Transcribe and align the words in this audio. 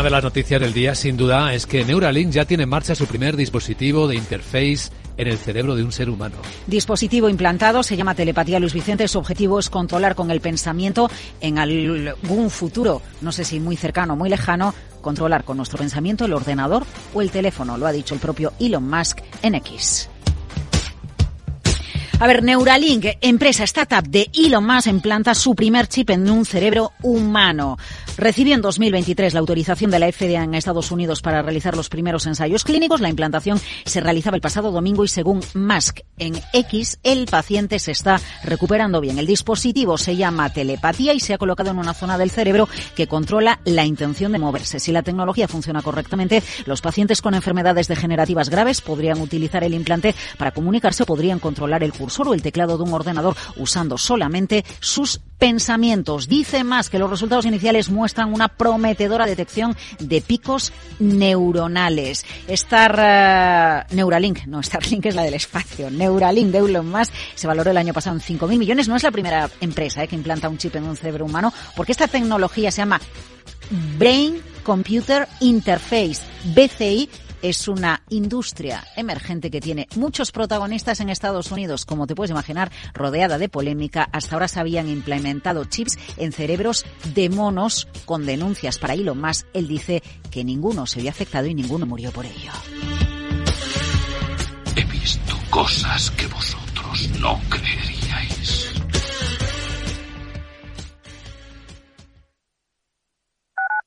una 0.00 0.04
de 0.04 0.10
las 0.12 0.24
noticias 0.24 0.58
del 0.58 0.72
día, 0.72 0.94
sin 0.94 1.18
duda, 1.18 1.52
es 1.52 1.66
que 1.66 1.84
Neuralink 1.84 2.30
ya 2.30 2.46
tiene 2.46 2.62
en 2.62 2.70
marcha 2.70 2.94
su 2.94 3.06
primer 3.06 3.36
dispositivo 3.36 4.08
de 4.08 4.16
interface 4.16 4.90
en 5.18 5.28
el 5.28 5.36
cerebro 5.36 5.76
de 5.76 5.84
un 5.84 5.92
ser 5.92 6.08
humano. 6.08 6.36
Dispositivo 6.66 7.28
implantado, 7.28 7.82
se 7.82 7.98
llama 7.98 8.14
telepatía 8.14 8.58
Luis 8.58 8.72
Vicente. 8.72 9.06
Su 9.08 9.18
objetivo 9.18 9.58
es 9.58 9.68
controlar 9.68 10.14
con 10.14 10.30
el 10.30 10.40
pensamiento 10.40 11.10
en 11.42 11.58
algún 11.58 12.48
futuro, 12.48 13.02
no 13.20 13.30
sé 13.30 13.44
si 13.44 13.60
muy 13.60 13.76
cercano 13.76 14.14
o 14.14 14.16
muy 14.16 14.30
lejano, 14.30 14.72
controlar 15.02 15.44
con 15.44 15.58
nuestro 15.58 15.76
pensamiento 15.76 16.24
el 16.24 16.32
ordenador 16.32 16.86
o 17.12 17.20
el 17.20 17.30
teléfono, 17.30 17.76
lo 17.76 17.86
ha 17.86 17.92
dicho 17.92 18.14
el 18.14 18.20
propio 18.20 18.54
Elon 18.58 18.88
Musk 18.88 19.18
en 19.42 19.56
X. 19.56 20.08
A 22.22 22.26
ver, 22.26 22.42
Neuralink, 22.42 23.06
empresa 23.22 23.64
startup 23.64 24.06
de 24.06 24.28
Elon 24.34 24.66
Musk, 24.66 24.88
implanta 24.88 25.34
su 25.34 25.54
primer 25.54 25.86
chip 25.86 26.10
en 26.10 26.28
un 26.28 26.44
cerebro 26.44 26.92
humano. 27.00 27.78
Recibió 28.18 28.54
en 28.54 28.60
2023 28.60 29.32
la 29.32 29.40
autorización 29.40 29.90
de 29.90 29.98
la 29.98 30.12
FDA 30.12 30.44
en 30.44 30.54
Estados 30.54 30.90
Unidos 30.90 31.22
para 31.22 31.40
realizar 31.40 31.74
los 31.74 31.88
primeros 31.88 32.26
ensayos 32.26 32.64
clínicos. 32.64 33.00
La 33.00 33.08
implantación 33.08 33.58
se 33.86 34.02
realizaba 34.02 34.36
el 34.36 34.42
pasado 34.42 34.70
domingo 34.70 35.02
y 35.02 35.08
según 35.08 35.40
Musk 35.54 36.00
en 36.18 36.34
X, 36.52 36.98
el 37.04 37.24
paciente 37.24 37.78
se 37.78 37.92
está 37.92 38.20
recuperando 38.44 39.00
bien. 39.00 39.18
El 39.18 39.26
dispositivo 39.26 39.96
se 39.96 40.16
llama 40.16 40.52
telepatía 40.52 41.14
y 41.14 41.20
se 41.20 41.32
ha 41.32 41.38
colocado 41.38 41.70
en 41.70 41.78
una 41.78 41.94
zona 41.94 42.18
del 42.18 42.30
cerebro 42.30 42.68
que 42.94 43.06
controla 43.06 43.60
la 43.64 43.86
intención 43.86 44.32
de 44.32 44.38
moverse. 44.38 44.78
Si 44.78 44.92
la 44.92 45.02
tecnología 45.02 45.48
funciona 45.48 45.80
correctamente, 45.80 46.42
los 46.66 46.82
pacientes 46.82 47.22
con 47.22 47.32
enfermedades 47.32 47.88
degenerativas 47.88 48.50
graves 48.50 48.82
podrían 48.82 49.22
utilizar 49.22 49.64
el 49.64 49.72
implante 49.72 50.14
para 50.36 50.50
comunicarse 50.50 51.04
o 51.04 51.06
podrían 51.06 51.38
controlar 51.38 51.82
el 51.82 51.94
curso 51.94 52.09
solo 52.10 52.34
el 52.34 52.42
teclado 52.42 52.76
de 52.76 52.84
un 52.84 52.92
ordenador 52.92 53.36
usando 53.56 53.96
solamente 53.96 54.64
sus 54.80 55.20
pensamientos. 55.38 56.28
Dice 56.28 56.62
más 56.62 56.90
que 56.90 56.98
los 56.98 57.10
resultados 57.10 57.46
iniciales 57.46 57.90
muestran 57.90 58.32
una 58.32 58.48
prometedora 58.48 59.26
detección 59.26 59.74
de 59.98 60.20
picos 60.20 60.72
neuronales. 60.98 62.24
Star 62.46 63.86
uh, 63.90 63.94
Neuralink, 63.94 64.44
no, 64.46 64.62
Starlink 64.62 65.06
es 65.06 65.14
la 65.14 65.22
del 65.22 65.34
espacio. 65.34 65.90
Neuralink 65.90 66.50
de 66.50 66.58
Elon 66.58 66.88
Musk 66.88 67.12
se 67.34 67.46
valoró 67.46 67.70
el 67.70 67.78
año 67.78 67.94
pasado 67.94 68.16
en 68.16 68.22
5.000 68.22 68.58
millones. 68.58 68.88
No 68.88 68.96
es 68.96 69.02
la 69.02 69.10
primera 69.10 69.48
empresa 69.60 70.04
eh, 70.04 70.08
que 70.08 70.14
implanta 70.14 70.48
un 70.48 70.58
chip 70.58 70.76
en 70.76 70.84
un 70.84 70.96
cerebro 70.96 71.24
humano, 71.24 71.52
porque 71.74 71.92
esta 71.92 72.06
tecnología 72.06 72.70
se 72.70 72.82
llama 72.82 73.00
Brain 73.98 74.42
Computer 74.62 75.26
Interface, 75.40 76.20
BCI, 76.54 77.08
es 77.42 77.68
una 77.68 78.02
industria 78.08 78.84
emergente 78.96 79.50
que 79.50 79.60
tiene 79.60 79.88
muchos 79.96 80.32
protagonistas 80.32 81.00
en 81.00 81.08
Estados 81.08 81.50
Unidos, 81.50 81.84
como 81.84 82.06
te 82.06 82.14
puedes 82.14 82.30
imaginar, 82.30 82.70
rodeada 82.94 83.38
de 83.38 83.48
polémica. 83.48 84.08
Hasta 84.12 84.34
ahora 84.34 84.48
se 84.48 84.60
habían 84.60 84.88
implementado 84.88 85.64
chips 85.64 85.98
en 86.16 86.32
cerebros 86.32 86.84
de 87.14 87.28
monos 87.30 87.88
con 88.04 88.26
denuncias 88.26 88.78
para 88.78 88.94
Elon 88.94 89.20
Musk. 89.20 89.46
Él 89.52 89.68
dice 89.68 90.02
que 90.30 90.44
ninguno 90.44 90.86
se 90.86 91.00
había 91.00 91.10
afectado 91.10 91.46
y 91.46 91.54
ninguno 91.54 91.86
murió 91.86 92.10
por 92.12 92.26
ello. 92.26 92.52
He 94.76 94.84
visto 94.84 95.36
cosas 95.50 96.10
que 96.12 96.26
vosotros 96.26 97.10
no. 97.20 97.40